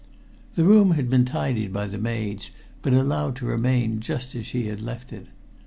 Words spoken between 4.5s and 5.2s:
had left